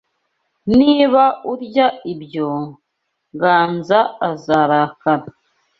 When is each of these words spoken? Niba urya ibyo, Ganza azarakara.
Niba 0.77 1.23
urya 1.51 1.87
ibyo, 2.13 2.49
Ganza 3.41 3.99
azarakara. 4.29 5.25